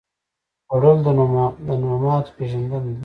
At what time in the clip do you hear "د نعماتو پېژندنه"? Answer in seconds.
1.67-2.79